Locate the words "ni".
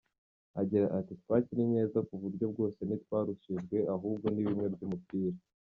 4.31-4.43